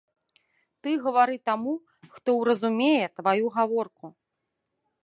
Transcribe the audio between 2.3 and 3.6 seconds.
ўразумее тваю